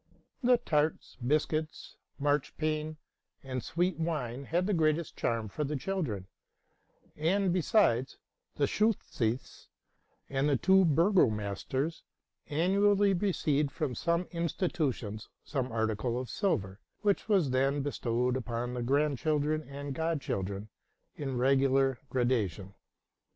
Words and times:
The 0.41 0.57
tarts, 0.57 1.15
biscuits, 1.17 1.95
marchpane, 2.19 2.97
and 3.43 3.61
sweet 3.61 3.99
wine 3.99 4.45
had 4.45 4.65
the 4.65 4.73
greatest 4.73 5.15
charm 5.15 5.47
for 5.47 5.63
the 5.63 5.75
children; 5.75 6.25
and, 7.15 7.53
besides, 7.53 8.17
the 8.55 8.65
Schultheiss 8.65 9.67
and 10.27 10.49
the 10.49 10.57
two 10.57 10.85
burgomasters 10.85 12.01
annually 12.49 13.13
received 13.13 13.69
from 13.69 13.89
RELATING 13.91 14.03
TO 14.03 14.09
MY 14.09 14.11
LIFE. 14.11 14.19
69 14.23 14.31
some 14.31 14.43
institutions 14.71 15.29
some 15.43 15.71
article 15.71 16.19
of 16.19 16.31
silver, 16.31 16.79
which 17.03 17.29
was 17.29 17.51
then 17.51 17.83
be 17.83 17.91
stowed 17.91 18.35
upon 18.35 18.73
the 18.73 18.81
grandchildren 18.81 19.61
and 19.69 19.93
godchildren 19.93 20.69
in 21.15 21.37
regular 21.37 21.99
gradation. 22.09 22.73